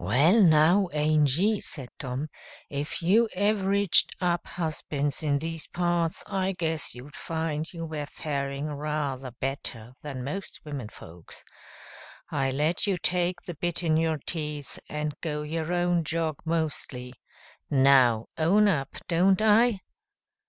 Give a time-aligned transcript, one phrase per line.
[0.00, 2.28] "Well now, Angy," said Tom,
[2.70, 8.66] "if you averaged up husbands in these parts I guess you'd find you were faring
[8.68, 11.42] rather better than most women folks.
[12.30, 17.14] I let you take the bit in your teeth and go your own jog mostly.
[17.68, 19.80] Now, own up, don't I?"